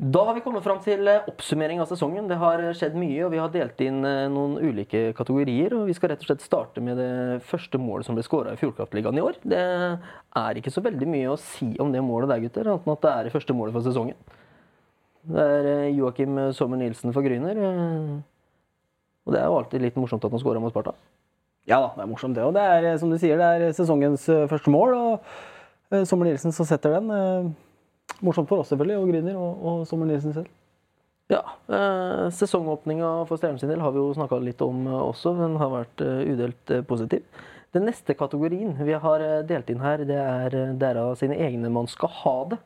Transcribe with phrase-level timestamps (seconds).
[0.00, 2.24] Da har vi kommet fram til eh, oppsummering av sesongen.
[2.30, 5.74] Det har skjedd mye, og vi har delt inn eh, noen ulike kategorier.
[5.76, 7.10] og Vi skal rett og slett starte med det
[7.44, 9.36] første målet som ble skåra i Fjordkraftligaen i år.
[9.44, 12.96] Det er ikke så veldig mye å si om det målet der, gutter, annet enn
[12.96, 14.16] at det er det første målet for sesongen.
[15.28, 17.64] Det er eh, Joakim Sommer Nilsen for Gryner.
[19.28, 20.96] Og det er jo alltid litt morsomt at han skårer mot Sparta.
[21.68, 22.48] Ja da, det er morsomt det.
[22.48, 24.96] Og det er som du sier, det er sesongens første mål.
[24.96, 27.58] Og Sommer Nilsen som setter den.
[28.24, 30.50] Morsomt for oss selvfølgelig, og Griner, og, og Sommer Nilsen selv.
[31.30, 31.40] Ja.
[31.70, 35.36] Eh, Sesongåpninga for Stjernen sin del har vi jo snakka litt om eh, også.
[35.38, 37.44] Den har vært eh, udelt eh, positiv.
[37.70, 42.10] Den neste kategorien vi har delt inn her, det er derav sine egne man skal
[42.24, 42.58] ha det.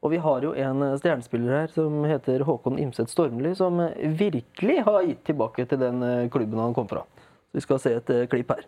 [0.00, 3.82] Og vi har jo en stjernespiller her som heter Håkon Imset Stormli, som
[4.16, 6.00] virkelig har gitt tilbake til den
[6.32, 7.04] klubben han kom fra.
[7.50, 8.64] Så vi skal se et klipp her.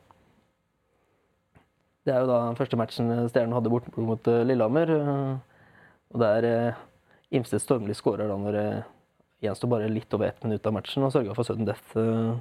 [2.08, 4.92] Det er jo da første matchen Stjernen hadde bort mot eh, Lillehammer.
[6.10, 6.74] Eh, Og der eh,
[7.30, 8.84] Imsted Stormli skårer da når det
[9.44, 11.96] gjenstår bare litt over ett minutt av matchen og sørga for sudden death.
[11.96, 12.38] eh,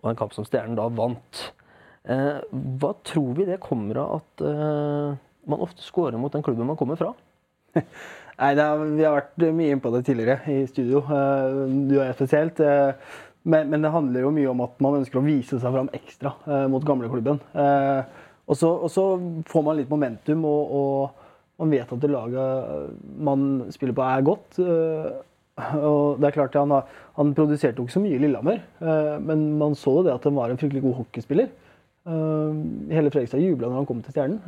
[0.00, 1.52] og en kamp som Stjernen da vant.
[2.08, 2.38] Eh,
[2.80, 6.76] hva tror vi det kommer av at eh, man ofte skårer mot den klubben man
[6.76, 7.12] kommer fra?
[8.40, 11.58] Nei, er, Vi har vært mye inne på det tidligere i studio, eh,
[11.90, 12.60] du og jeg spesielt.
[12.60, 12.94] eh,
[13.42, 16.34] Men, men, det handler jo mye om at man ønsker å vise seg fram ekstra
[16.46, 17.40] eh, mot gamleklubben.
[17.56, 18.02] Eh,
[18.50, 18.56] og
[18.90, 19.04] så
[19.46, 21.19] får man litt momentum, og, og
[21.60, 24.60] man vet at det laget man spiller på, er godt.
[24.64, 25.10] eh,
[25.76, 26.72] og det er klart Han,
[27.18, 30.24] han produserte jo ikke så mye i Lillehammer, eh, men man så jo det at
[30.24, 31.50] han var en fryktelig god hockeyspiller.
[32.10, 34.38] Hele Fredrikstad jubla når han kom til Stjernen,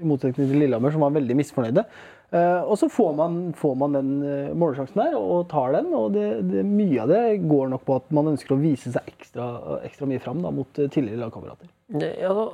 [0.00, 1.84] i motsetning til Lillehammer, som var veldig misfornøyde.
[2.64, 4.08] Og så får man, får man den
[4.58, 5.92] målsjansen der og tar den.
[5.94, 9.12] og det, det, Mye av det går nok på at man ønsker å vise seg
[9.12, 9.50] ekstra,
[9.86, 11.68] ekstra mye fram da, mot tidligere lagkamerater.
[12.00, 12.48] Ja,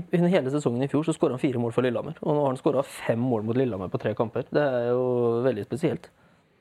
[0.00, 2.16] under hele sesongen i fjor så skåra han fire mål for Lillehammer.
[2.22, 4.46] Og nå har han skåra fem mål mot Lillehammer på tre kamper.
[4.52, 5.04] Det er jo
[5.44, 6.08] veldig spesielt.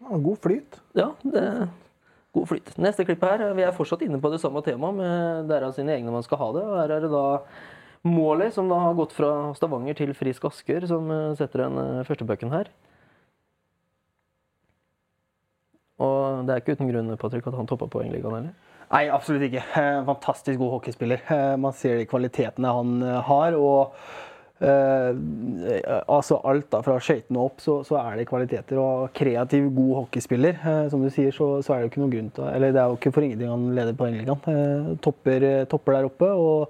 [0.01, 0.79] God flyt.
[0.97, 1.67] Ja, det er
[2.35, 2.73] god flyt.
[2.81, 6.11] Neste klipp her, Vi er fortsatt inne på det samme temaet, med derav sine egne
[6.11, 6.63] man skal ha det.
[6.65, 7.25] og Her er det da
[8.03, 12.51] målet, som da har gått fra Stavanger til Frisk Asker, som setter den første pucken
[12.51, 12.71] her.
[16.01, 18.70] Og det er ikke uten grunn Patrick, at han toppa poengligaen heller?
[18.91, 19.63] Nei, absolutt ikke.
[20.11, 21.23] Fantastisk god hockeyspiller.
[21.63, 23.57] Man ser de kvalitetene han har.
[23.59, 23.95] og
[24.61, 25.17] Uh,
[26.05, 28.77] altså alt da, Fra skøytene opp så, så, er det kvaliteter.
[28.77, 30.59] Og kreativ, god hockeyspiller.
[30.61, 32.81] Uh, som du sier, så, så, er det jo ikke noen grunn til Eller det
[32.83, 34.43] er jo ikke for ingenting han leder poengligaen.
[34.45, 36.29] Uh, topper, topper der oppe.
[36.29, 36.69] Og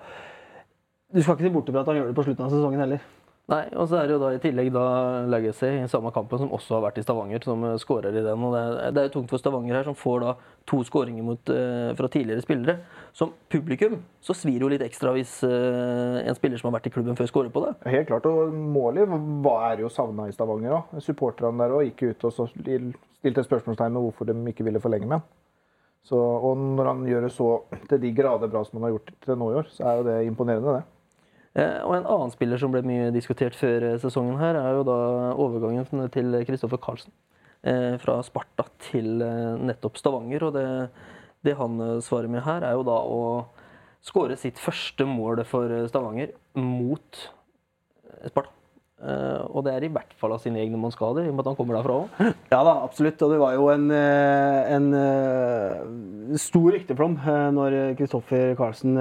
[1.11, 3.03] du skal ikke se bort fra at han gjør det på slutten av sesongen heller.
[3.51, 4.83] Nei, og så er det jo da i tillegg da
[5.27, 8.45] Legacy i samme kampen, som også har vært i Stavanger, som skårer i den.
[8.47, 10.35] og Det er, det er jo tungt for Stavanger her, som får da
[10.71, 12.77] to skåringer mot, uh, fra tidligere spillere.
[13.17, 16.93] Som publikum så svir jo litt ekstra hvis uh, en spiller som har vært i
[16.95, 17.75] klubben før, skårer på det.
[17.91, 19.11] Helt klart, og Målet
[19.43, 20.95] var jo savna i Stavanger òg.
[21.03, 25.27] Supporterne der òg gikk ut og stilte spørsmålstegn med hvorfor de ikke ville forlenge med
[26.07, 27.49] så, og når han gjør det så
[27.89, 30.07] til de grader bra som han har gjort til nå i år, så er jo
[30.07, 30.90] det imponerende, det.
[31.51, 34.85] Eh, og En annen spiller som ble mye diskutert før eh, sesongen, her, er jo
[34.87, 34.97] da
[35.35, 37.11] overgangen til Kristoffer Karlsen.
[37.61, 39.21] Eh, fra Sparta til
[39.61, 40.47] nettopp Stavanger.
[40.47, 40.67] og det,
[41.45, 43.19] det, han svarer med her, er jo da å
[44.01, 47.29] skåre sitt første mål for Stavanger mot
[48.25, 48.49] Sparta.
[49.51, 51.59] og det er i hvert fall av sine egne månskader, i og med at han
[51.59, 52.07] kommer derfra òg.
[52.53, 53.21] Ja da, absolutt.
[53.21, 54.87] Og det var jo en, en
[56.41, 57.15] stor rykteflom
[57.57, 57.69] når
[57.99, 58.93] Kristoffer Karlsen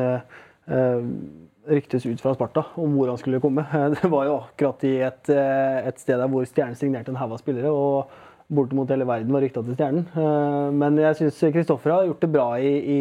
[1.69, 3.65] ryktes ut fra Sparta om hvor han skulle komme.
[3.97, 7.37] Det var jo akkurat i et, eh, et sted der hvor Stjernen signerte en haug
[7.37, 7.71] av spillere.
[7.71, 8.11] og
[8.51, 10.09] Bortimot hele verden var rykta til Stjernen.
[10.11, 13.01] Eh, men jeg syns Kristoffer har gjort det bra i, i,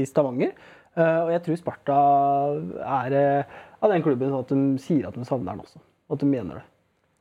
[0.00, 0.52] i, Stavanger.
[0.96, 2.00] Eh, og jeg tror Sparta
[2.98, 3.16] er
[3.80, 5.80] av den klubben at de sier at de savner den også.
[6.10, 6.66] At de mener det.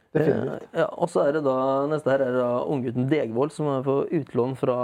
[0.09, 0.71] Definitivt.
[0.73, 1.55] Ja, og så er det da,
[1.91, 4.77] Neste her er da unggutten Degvold, som er på utlån fra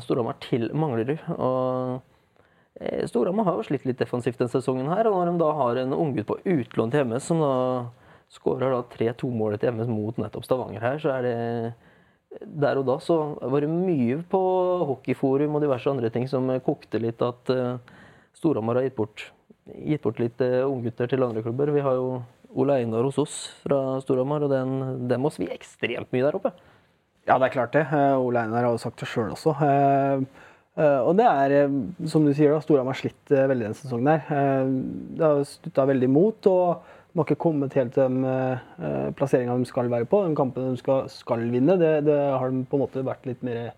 [0.00, 1.18] Storhamar til Manglerud.
[1.36, 2.00] og
[2.80, 4.88] Storhamar har jo slitt litt defensivt denne sesongen.
[4.88, 7.54] her, og Når de da har en unggutt på utlån til MS som da
[8.32, 11.74] skårer 3-2-målet til MS mot nettopp Stavanger her, så er det
[12.46, 14.40] Der og da så var det mye på
[14.86, 17.78] hockeyforum og diverse andre ting som kokte litt at uh,
[18.38, 19.24] Storhamar har gitt bort,
[19.66, 21.72] gitt bort litt uh, unggutter til andre klubber.
[21.74, 22.22] Vi har jo
[22.54, 23.34] Ole Einar hos oss
[23.64, 26.54] fra Storhamar, og den, den må svi ekstremt mye der oppe.
[27.26, 27.84] Ja, det er klart det.
[28.18, 29.56] Ole Einar har jo sagt det sjøl også.
[30.80, 31.74] Uh, og det er, eh,
[32.08, 34.08] som du sier, da, Storhamar har slitt uh, veldig denne sesongen.
[34.08, 34.70] der.
[35.18, 39.66] Det har stutta veldig imot, og de har ikke kommet helt til de plasseringa de
[39.68, 40.22] skal være på.
[40.24, 43.42] De kampene de skal, skal vinne, det, det, har de på en måte vært litt
[43.44, 43.72] mer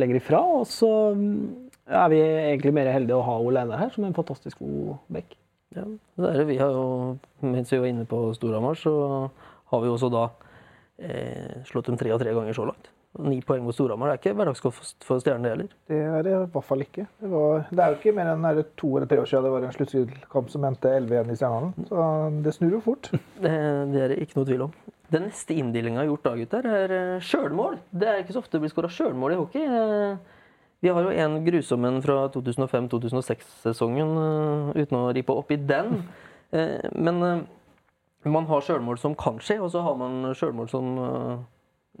[0.00, 0.40] lenger ifra.
[0.60, 4.12] Og så um, er vi egentlig mer heldige å ha Ole Einar her, som er
[4.12, 5.36] en fantastisk god back.
[5.76, 5.84] Ja,
[6.18, 6.46] det er det.
[6.50, 6.86] Vi har jo,
[7.46, 8.94] mens vi var inne på Storhamar, så
[9.70, 10.24] har vi også da
[10.98, 12.90] eh, slått dem tre og tre ganger så langt.
[13.18, 14.06] Ni poeng mot Storhamar.
[14.06, 15.70] Det er ikke hverdagskost for Stjernen, heller.
[15.90, 17.08] Det er det i hvert fall ikke.
[17.18, 19.50] Det, var, det er jo ikke mer enn det to eller tre år siden det
[19.56, 21.88] var en sluttspillkamp som endte 11-1 i Stjernehallen.
[21.90, 22.04] Så
[22.46, 23.10] det snur jo fort.
[23.42, 23.50] Det,
[23.90, 24.76] det er det ikke noe tvil om.
[25.10, 27.80] Den neste inndelinga gjort da, gutter, er eh, sjølmål.
[27.90, 29.64] Det er ikke så ofte det blir skåra sjølmål i hockey.
[29.66, 30.36] Eh,
[30.80, 36.04] Vi har jo en grusom en fra 2005-2006-sesongen, eh, uten å rippe opp i den.
[36.50, 37.18] Men
[38.24, 40.88] man har sjølmål som kan skje, og så har man sjølmål som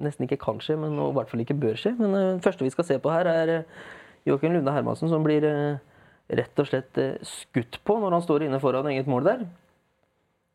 [0.02, 1.94] nesten ikke kan skje, men og i hvert fall ikke bør skje.
[1.98, 3.80] Men eh, det første vi skal se på her, er eh,
[4.28, 5.80] Joakim Lunde Hermansen som blir eh,
[6.40, 9.44] rett og slett eh, skutt på når han står inne foran eget mål der.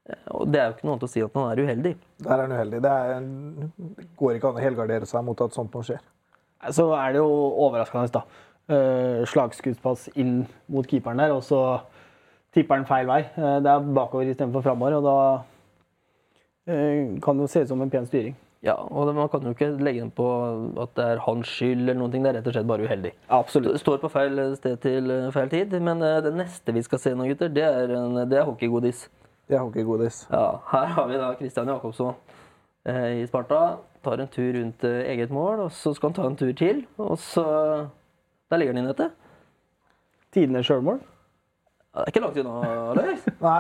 [0.10, 1.94] Eh, Og det er jo ikke noe annet å si at han er uheldig.
[2.26, 2.82] Der er han uheldig.
[2.86, 3.26] Det, er,
[4.00, 6.04] det går ikke an å helgardere seg mot at sånt noe skjer.
[6.74, 7.30] Så er det jo
[7.66, 8.24] overraskende, da.
[8.66, 10.40] Uh, Slagskuddspass inn
[10.74, 11.60] mot keeperen der, og så
[12.56, 13.20] tipper han feil vei.
[13.36, 15.18] Uh, det er bakover istedenfor framover, og da
[16.72, 18.34] uh, kan det jo se ut som en pen styring.
[18.66, 20.26] Ja, og Man kan jo ikke legge den på
[20.82, 22.24] at det er hans skyld, eller noen ting.
[22.26, 23.12] Det er rett og slett bare uheldig.
[23.30, 23.76] Absolutt.
[23.76, 25.76] Det står på feil sted til eh, feil tid.
[25.86, 29.06] Men eh, det neste vi skal se nå, gutter, det er, en, det er hockeygodis.
[29.46, 30.24] Det er hockeygodis.
[30.32, 32.16] Ja, her har vi da Christian Jacobsson
[32.90, 33.60] eh, i Sparta.
[34.06, 36.86] Tar en tur rundt eh, eget mål, og så skal han ta en tur til.
[36.98, 37.46] Og så
[38.50, 39.12] Der ligger han inn, dette.
[40.34, 41.00] Tidenes sjølmål.
[41.96, 42.54] Ja, det er ikke langt unna,
[42.92, 43.12] eller?
[43.40, 43.60] Nei,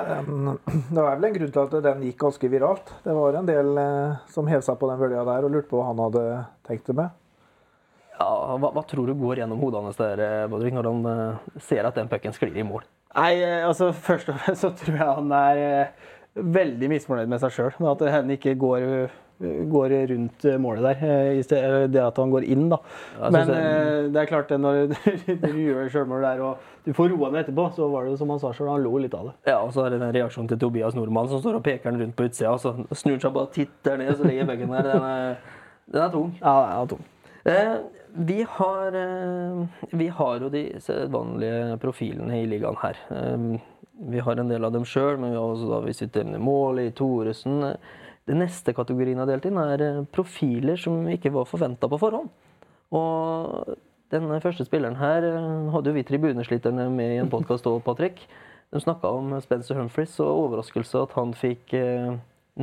[0.91, 2.89] Det var vel en grunn til at den gikk ganske viralt.
[3.05, 5.79] Det var en del eh, som hev seg på den bølga der og lurte på
[5.79, 6.23] hva han hadde
[6.67, 7.13] tenkt det med.
[8.19, 8.27] Ja,
[8.59, 11.87] hva, hva tror du går gjennom hodet hans der, eh, Bodrik, når han eh, ser
[11.87, 12.83] at den pucken sklir i mål?
[13.15, 13.31] Nei,
[13.63, 15.63] altså først og fremst så tror jeg han er
[16.35, 17.71] veldig misfornøyd med seg sjøl.
[17.87, 18.89] At han ikke går,
[19.39, 21.01] går rundt eh, målet der.
[21.07, 22.77] eh, i stedet Det at han går inn, da.
[23.19, 24.87] Men jeg Men det- eh, er klart, det når
[25.41, 28.29] du gjør sjølmål der og du får roa ned etterpå, så var det jo som
[28.29, 29.33] han sa sjøl, han lo litt av det.
[29.49, 31.99] Ja, og så er det den reaksjonen til Tobias Nordmann som står og peker den
[32.01, 34.83] rundt på utsida, og så snur seg bare og titter ned, så ligger pucken der.
[34.91, 35.35] Den er,
[35.91, 36.31] den er tung.
[36.41, 37.03] Ja, den er tung.
[37.45, 37.75] Eh,
[38.29, 43.01] vi, har, eh, vi har jo de sedvanlige profilene i ligaen her.
[43.11, 43.59] Eh,
[44.13, 47.75] vi har en del av dem sjøl, men vi har også da mål Måli, Thoresen.
[48.25, 52.00] Den neste kategorien jeg har delt inn er eh, profiler som ikke var forventa på
[52.01, 52.31] forhånd.
[52.95, 53.75] Og
[54.13, 58.24] den første spilleren her eh, hadde jo vi tribuneslitterne med i en podkast òg, Patrick.
[58.74, 62.16] De snakka om Spencer Humphries og overraskelse at han fikk eh,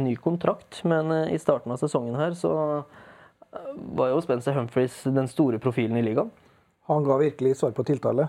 [0.03, 0.83] ny kontrakt.
[0.89, 2.53] Men eh, i starten av sesongen her så
[3.97, 6.33] var jo Spencer Humphries den store profilen i ligaen.
[6.91, 8.27] Han ga virkelig svar på tiltale.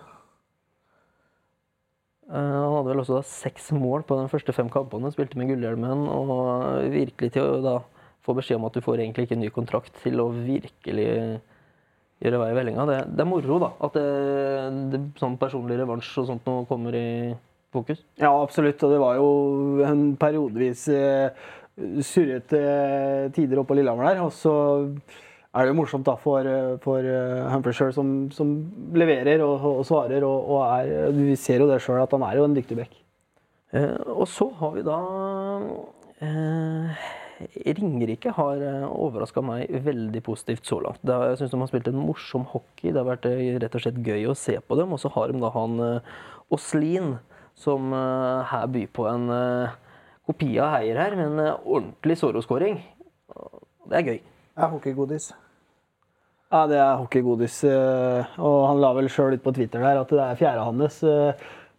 [2.34, 6.04] Eh, hadde vel også da seks mål på de første fem kampene, spilte med gullhjelmen.
[6.12, 7.80] Og virkelig til å da
[8.24, 11.08] få beskjed om at du får egentlig ikke en ny kontrakt, til å virkelig
[12.24, 12.86] gjøre vei i vellinga.
[12.88, 13.72] Det, det er moro, da.
[13.88, 14.06] At det,
[14.94, 17.08] det, sånn personlig revansj og sånt noe kommer i
[17.74, 18.04] fokus.
[18.22, 18.84] Ja, absolutt.
[18.86, 19.28] Og det var jo
[19.88, 21.46] en periodevis eh,
[22.06, 22.64] surrete
[23.36, 24.24] tider oppe på Lillehammer der.
[24.28, 24.56] Og så
[25.54, 28.54] er det jo morsomt da for, eh, for eh, som, som
[28.98, 30.26] leverer og, og svarer.
[30.26, 32.96] Og, og er, vi ser jo det sjøl, at han er jo en dyktig back.
[33.74, 34.98] Eh, og så har vi da
[36.26, 37.04] eh,
[37.78, 41.02] Ringerike har eh, overraska meg veldig positivt så langt.
[41.06, 42.90] Det har, jeg syns de har spilt en morsom hockey.
[42.90, 44.94] Det har vært rett og slett gøy å se på dem.
[44.96, 46.12] Og så har de da han eh,
[46.54, 47.16] Åslin,
[47.54, 49.78] som eh, her byr på en eh,
[50.26, 52.82] kopi av Heier her, med en eh, ordentlig soroskåring.
[53.90, 54.20] Det er gøy.
[54.22, 55.32] Det er hockeygodis.
[56.54, 57.64] Ja, det er hockeygodis.
[57.66, 61.00] eh, Og han la vel sjøl ut på Twitter der at det er fjerde hans.
[61.04, 61.34] eh,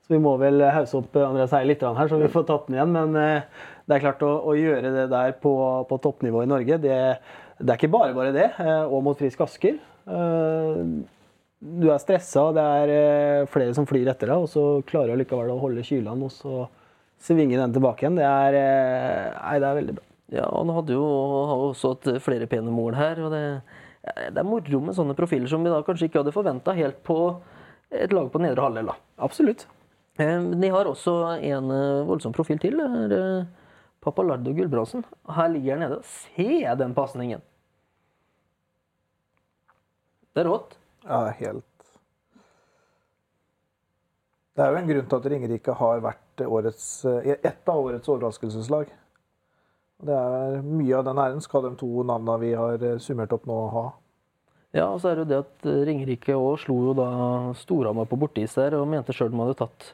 [0.05, 2.77] Så vi må vel hause opp Andreas Heie litt her, så vi får tatt den
[2.77, 2.91] igjen.
[2.93, 3.43] Men eh,
[3.89, 5.53] det er klart å, å gjøre det der på,
[5.89, 6.99] på toppnivå i Norge, det,
[7.61, 8.51] det er ikke bare bare det.
[8.59, 9.79] eh, Og mot Frisk Asker.
[10.05, 10.83] Eh,
[11.65, 15.23] Du er stressa, det er eh, flere som flyr etter deg, og så klarer du
[15.23, 16.67] likevel å holde kylene og så
[17.25, 18.19] svinge den tilbake igjen.
[18.21, 20.05] Det er, eh, nei, det er veldig bra.
[20.35, 23.23] Ja, han hadde jo har jo også hatt flere pene mål her.
[23.25, 23.43] og det,
[24.05, 27.19] det er moro med sånne profiler som vi da kanskje ikke hadde forventa helt på
[27.95, 28.93] et lag på nedre halvdel.
[29.23, 29.67] Absolutt.
[30.19, 32.79] Men De har også en eh, voldsom profil til.
[32.81, 33.47] Eh,
[34.05, 35.05] Papalardo Gulbrandsen.
[35.33, 36.01] Her ligger han nede.
[36.05, 37.43] Se den pasningen!
[40.35, 40.75] Det er rått.
[41.05, 41.65] Ja, helt
[44.55, 48.11] Det er jo en grunn til at Ringerike har vært årets, eh, ett av årets
[48.11, 48.93] overraskelseslag.
[50.03, 53.45] Det er Mye av den æren skal de to navnene vi har eh, summert opp
[53.49, 53.85] nå, ha.
[54.75, 57.07] Ja, og så er det jo det at eh, Ringerike òg slo jo da
[57.61, 59.93] Storhamar på borteis der, og mente sjøl de hadde tatt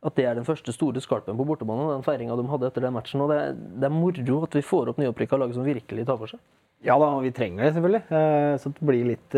[0.00, 2.94] at det er den første store skalpen på bortebane, den feiringa de hadde etter den
[2.96, 3.20] matchen.
[3.20, 6.16] Og det, er- det er moro at vi får opp nyopprykka lag som virkelig tar
[6.16, 6.40] for seg.
[6.86, 8.00] Ja da, og vi trenger det selvfølgelig.
[8.08, 9.36] Eh, Så det blir litt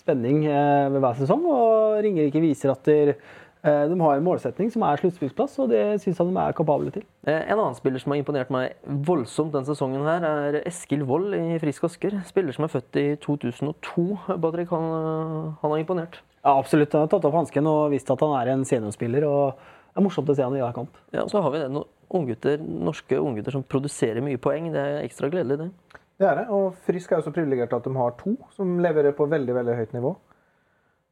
[0.00, 1.44] spenning eh, ved hver sesong.
[1.44, 5.80] Og Ringerike viser at der, Eh, De har en målsetning som er sluttspillsplass, og det
[6.02, 7.02] syns jeg de er kapable til.
[7.26, 11.34] Eh, En annen spiller som har imponert meg voldsomt denne sesongen, her, er Eskil Wold
[11.34, 12.20] i Frisk Asker.
[12.28, 14.06] Spiller som er født i 2002.
[14.38, 16.20] Patrick, han, eh, han har imponert.
[16.44, 16.92] Ja, absolutt.
[16.92, 19.26] Han har tatt opp hansken og visst at han er en seniorspiller.
[19.26, 20.94] og Det er morsomt å se han i hver kamp.
[21.12, 21.84] Ja, og så har vi det,
[22.14, 24.70] unggutter, norske unggutter som produserer mye poeng.
[24.72, 25.70] Det er ekstra gledelig, det.
[26.18, 26.46] Det er det.
[26.54, 29.76] Og Frisk er jo så privilegert at de har to som leverer på veldig veldig
[29.76, 30.14] høyt nivå.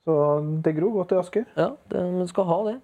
[0.06, 0.14] Så
[0.62, 1.48] det gror godt i Asker.
[1.58, 2.76] Ja, men du skal ha det.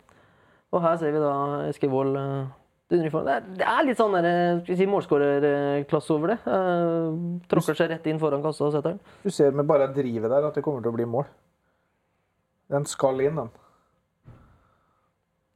[0.72, 1.36] Og her ser vi da
[1.68, 2.50] Eskil Wold eh.
[2.92, 6.36] Det er, det er litt sånn eh, si, målskårerklasse over det.
[6.44, 7.14] Eh,
[7.48, 9.14] tråkker seg rett inn foran kassa og setter den.
[9.24, 11.24] Du ser med bare drivet der at det kommer til å bli mål.
[12.74, 13.48] Den skal inn, den.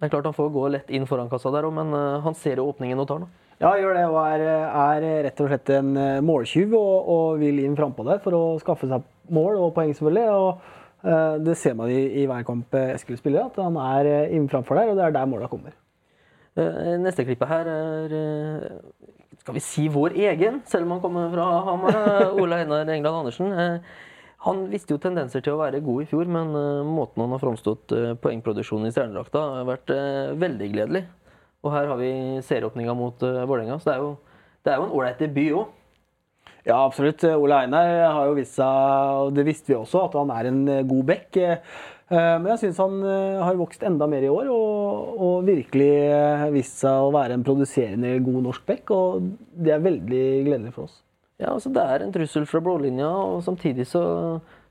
[0.00, 1.92] Det er klart han får gå lett inn foran kassa der òg, men
[2.24, 3.36] han ser jo åpningen og tar den.
[3.60, 4.46] Ja, gjør det, og er,
[4.86, 5.92] er rett og slett en
[6.24, 10.40] måltyv og, og vil inn frampå der for å skaffe seg mål og poeng, selvfølgelig.
[10.40, 10.85] og
[11.46, 14.74] Det ser man i, i hver kamp eh, Eskil spiller, at han er eh, framfor
[14.80, 15.76] der, og det er der måla kommer.
[16.58, 18.80] Eh, Neste klippet her er eh,
[19.38, 21.98] skal vi si vår egen, selv om han kommer fra Hamar.
[22.42, 23.52] Ola Einar England Andersen.
[23.52, 23.78] Eh,
[24.46, 27.40] Han viste jo tendenser til å være god i fjor, men eh, måten han har
[27.42, 31.04] framstått eh, poengproduksjonen i stjernedrakta, har vært eh, veldig gledelig.
[31.64, 32.10] Og her har vi
[32.46, 34.10] serieåpninga mot Vålerenga, så det er jo,
[34.62, 35.72] det er jo en ålreit debut òg.
[36.66, 37.22] Ja, absolutt.
[37.30, 40.64] Ole Einar har jo vist seg, og det visste vi også, at han er en
[40.72, 41.36] eh, god back.
[41.38, 41.60] Eh,
[42.10, 45.88] Men jeg syns han eh, har vokst enda mer i år og, og virkelig
[46.54, 48.90] vist seg å være en produserende god norsk back.
[48.94, 49.30] Og
[49.62, 51.00] det er veldig gledelig for oss.
[51.38, 54.02] Ja, altså Det er en trussel fra blålinja, og samtidig så,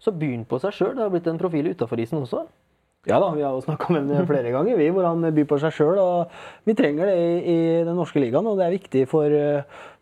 [0.02, 0.94] så byr han på seg sjøl.
[0.98, 2.44] Det har blitt en profil utafor isen også.
[3.06, 5.60] Ja da, vi har jo snakka med ham flere ganger, vi, hvor han byr på
[5.62, 6.00] seg sjøl.
[6.66, 9.40] Vi trenger det i, i den norske ligaen, og det er viktig for,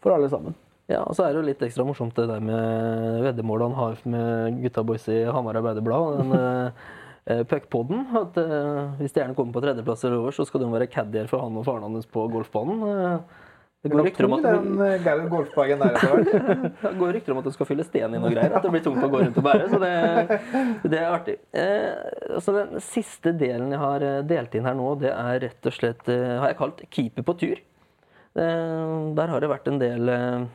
[0.01, 0.55] for alle sammen.
[0.93, 4.01] Ja, og så er det jo litt ekstra morsomt det der med veddemålet han har
[4.13, 6.19] med gutta boys i Hamar Arbeiderblad.
[6.19, 8.03] Den eh, puckpoden.
[8.19, 11.41] At eh, hvis Stjernen kommer på tredjeplass eller over, så skal de være caddier for
[11.41, 12.85] han og faren hans på golfbanen.
[12.91, 13.41] Eh,
[13.83, 15.97] det går rykter om at den eh, golfbagen der
[16.85, 18.53] det går rykter om at du skal fylle sten i noe greier.
[18.55, 19.65] At det blir tungt å gå rundt og bære.
[19.73, 19.91] Så det,
[20.93, 21.35] det er artig.
[21.51, 21.89] Eh,
[22.37, 25.75] altså Den siste delen jeg har eh, delt inn her nå, det er rett og
[25.75, 27.63] slett eh, har jeg kalt 'keeper på tur'.
[28.39, 30.45] Eh, der har det vært en del eh,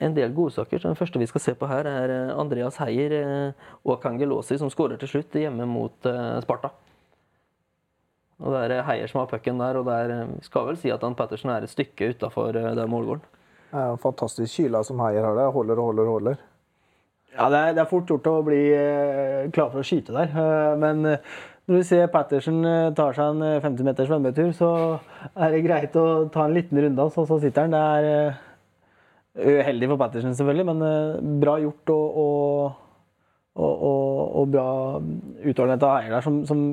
[0.00, 0.78] en del godsaker.
[0.78, 4.58] Så Den første vi skal se på her, er eh, Andreas Heier eh, og Kangelosi
[4.60, 6.72] som skårer til slutt hjemme mot eh, Sparta.
[8.42, 10.90] Og Det er Heier som har pucken der, og det er, vi skal vel si
[10.90, 13.22] at han Pettersen er et stykke utafor den målgården.
[13.72, 15.52] Det er en fantastisk kyla som Heier har der.
[15.54, 16.42] Holder og holder og holder.
[17.32, 18.58] Ja, det er, det er fort gjort å bli
[19.54, 20.34] klar for å skyte der.
[20.76, 21.06] Men
[21.62, 22.64] når du ser Patterson
[22.98, 24.70] tar seg en eh, 50 meters svømmetur, så
[25.30, 27.76] er det greit å ta en liten runde, og så sitter han.
[27.76, 28.40] Det er
[29.38, 32.72] uheldig for Patterson, selvfølgelig, men eh, bra gjort og, og,
[33.62, 34.66] og, og, bra
[34.98, 36.66] utholdenhet av eier der, som, som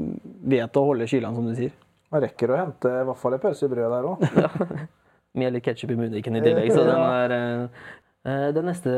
[0.51, 1.78] vet å holde kylene, som du sier.
[2.10, 4.84] Man rekker å hente i hvert fall et pølse i brødet der òg.
[5.39, 6.72] Med litt ketsjup i munnviken i tillegg.
[6.74, 7.82] Så den er eh,
[8.25, 8.94] eh, Den neste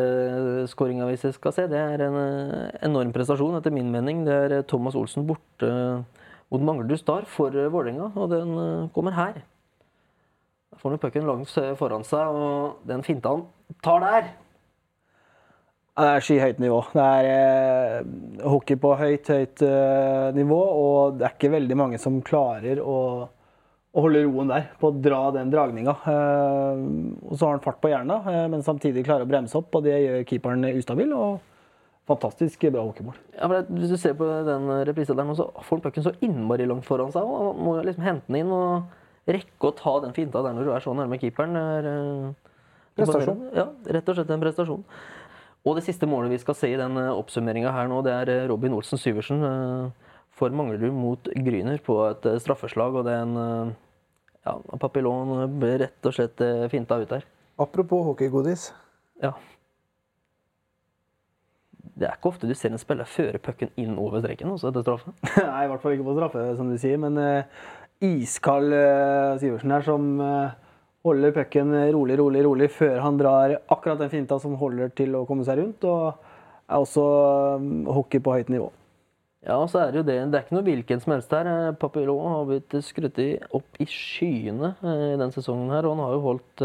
[0.72, 2.18] skåringa vi skal se, det er en
[2.88, 4.24] enorm prestasjon, etter min mening.
[4.26, 5.70] Det er Thomas Olsen borte
[6.52, 8.56] mot Manglerud Star for Vålerenga, og den
[8.96, 9.44] kommer her.
[10.80, 13.44] Får han pucken langt foran seg, og den finta han
[13.84, 14.32] tar der.
[15.92, 16.80] Det er skyhøyt nivå.
[16.96, 17.28] Det er
[18.00, 22.80] eh, hockey på høyt, høyt eh, nivå, og det er ikke veldig mange som klarer
[22.80, 22.96] å,
[23.28, 25.98] å holde roen der på å dra den dragninga.
[26.14, 26.86] Eh,
[27.28, 29.84] og så har han fart på hjernen, eh, men samtidig klarer å bremse opp, og
[29.86, 31.12] det gjør keeperen ustabil.
[31.18, 31.42] og
[32.10, 33.20] Fantastisk bra hockeymål.
[33.38, 36.66] Ja, Hvis du ser på den reprisa der nå, så får han pucken så innmari
[36.72, 37.28] langt foran seg.
[37.28, 38.90] og Han må liksom hente den inn og
[39.30, 41.58] rekke å ta den finta der når du er så nærme keeperen.
[41.58, 42.32] Det er, eh,
[42.98, 43.44] Prestasjon.
[43.56, 44.86] Ja, rett og slett en prestasjon.
[45.62, 48.48] Og det siste målet vi skal se i den oppsummeringa her nå, det er eh,
[48.50, 52.98] Robin Olsen Syversen eh, for Manglerud mot Gryner på et eh, straffeslag.
[52.98, 53.74] Og det er en eh,
[54.48, 57.28] ja, papillon ble rett og slett eh, finta ut der.
[57.62, 58.72] Apropos hockeygodis.
[59.22, 59.36] Ja.
[61.92, 64.86] Det er ikke ofte du ser en spiller føre pucken inn over streken også etter
[64.86, 65.14] straffe.
[65.46, 67.62] Nei, i hvert fall ikke på straffe, som du sier, men eh,
[68.02, 70.58] iskald eh, Sivertsen her som eh,
[71.06, 75.26] holder pucken rolig, rolig, rolig før han drar akkurat den finta som holder til å
[75.30, 76.14] komme seg rundt, og
[76.68, 78.72] er også eh, hockey på høyt nivå.
[79.42, 80.18] Ja, så er det jo det.
[80.30, 81.48] Det er ikke noe hvilken som helst her.
[81.82, 83.18] Papillon har blitt skrutt
[83.58, 86.64] opp i skyene i den sesongen her, og han har jo holdt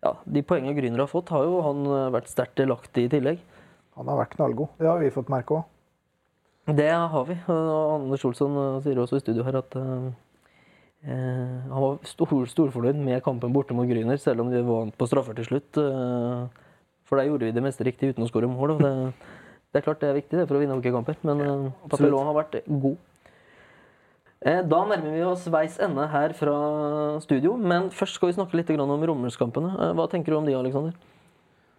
[0.00, 3.42] Ja, de poengene Grüner har fått, har jo han vært sterkt delaktig i tillegg.
[4.00, 4.72] Han har vært knallgod.
[4.80, 5.68] Det har vi fått merke òg.
[6.72, 7.36] Det har vi.
[7.52, 9.76] Og Anders Olsson sier også i studio her at
[11.08, 15.36] han var stor, storfornøyd med kampen borte mot Gryner, selv om de vant på straffer
[15.38, 15.78] til slutt.
[15.80, 16.66] Eh,
[17.08, 18.76] for der gjorde vi det meste riktig uten å skåre mål.
[18.78, 18.90] Det,
[19.72, 22.36] det er klart det er viktig det for å vinne hockeykamper, men eh, Papillon har
[22.36, 22.98] vært god.
[24.40, 26.54] Eh, Da nærmer vi oss veis ende her fra
[27.24, 29.72] studio, men først skal vi snakke litt grann om Romerskampene.
[29.76, 30.94] Eh, Hva tenker du om de, Aleksander?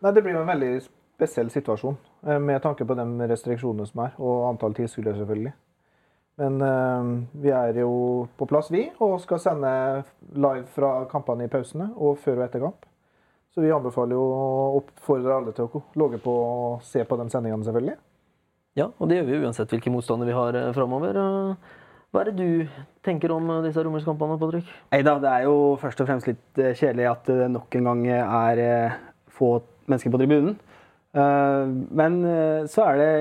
[0.01, 4.47] Det blir en veldig spesiell situasjon eh, med tanke på de restriksjonene som er, og
[4.49, 5.53] antall tilskuere, selvfølgelig.
[6.39, 7.09] Men eh,
[7.43, 9.71] vi er jo på plass, vi, og skal sende
[10.31, 12.88] live fra kampene i pausene og før og etter kamp.
[13.51, 14.45] Så vi anbefaler jo å
[14.79, 17.97] oppfordre alle til å logge på og se på de sendingene, selvfølgelig.
[18.79, 21.19] Ja, og det gjør vi uansett hvilke motstander vi har eh, framover.
[22.11, 24.71] Hva er det du tenker om eh, disse romerskampene, Patrick?
[24.95, 28.63] Eida, det er jo først og fremst litt kjedelig at det nok en gang er
[29.35, 29.57] få
[29.91, 30.55] mennesker på tribunen.
[31.11, 32.17] Eh, Men
[32.71, 33.11] så er det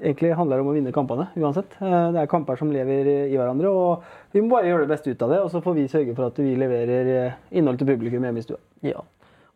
[0.00, 1.76] egentlig handler det om å vinne kampene uansett.
[1.80, 5.10] Eh, Det er kamper som lever i hverandre, og vi må bare gjøre det beste
[5.10, 5.40] ut av det.
[5.44, 8.46] Og så får vi sørge for at vi leverer eh, innhold til publikum hjemme i
[8.46, 8.58] stua.
[8.82, 9.02] Ja.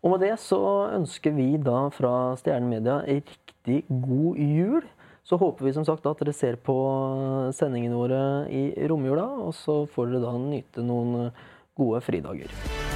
[0.02, 0.60] Og med det så
[0.94, 4.82] ønsker vi da fra Stjernen Media en riktig god jul.
[5.28, 6.76] Så håper vi som sagt at dere ser på
[7.52, 11.32] sendingene våre i romjula, og så får dere da nyte noen
[11.76, 12.87] gode fridager.